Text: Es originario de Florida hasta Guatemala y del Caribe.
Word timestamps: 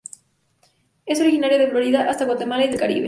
Es 1.05 1.19
originario 1.21 1.59
de 1.59 1.67
Florida 1.67 2.09
hasta 2.09 2.25
Guatemala 2.25 2.65
y 2.65 2.69
del 2.69 2.79
Caribe. 2.79 2.99